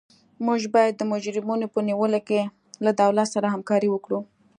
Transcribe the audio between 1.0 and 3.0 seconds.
مجرمینو په نیولو کې له